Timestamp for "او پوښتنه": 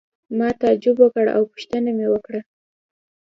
1.35-1.89